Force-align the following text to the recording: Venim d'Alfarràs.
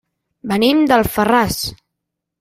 Venim 0.51 0.79
d'Alfarràs. 0.91 1.59